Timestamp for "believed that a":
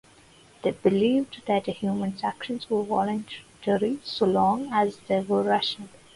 0.71-1.71